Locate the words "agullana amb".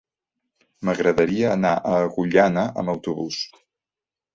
2.09-2.97